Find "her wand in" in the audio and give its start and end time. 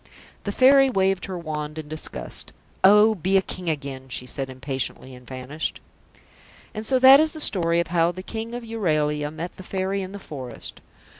1.25-1.87